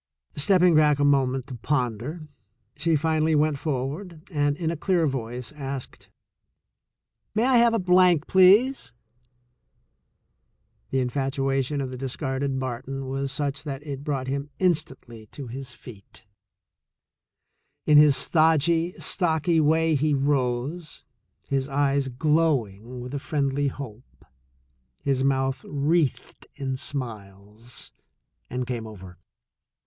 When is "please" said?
8.25-8.93